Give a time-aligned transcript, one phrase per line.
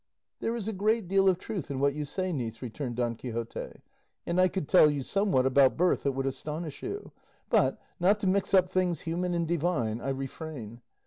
[0.39, 3.81] "There is a great deal of truth in what you say, niece," returned Don Quixote,
[4.25, 7.11] "and I could tell you somewhat about birth that would astonish you;
[7.51, 10.81] but, not to mix up things human and divine, I refrain.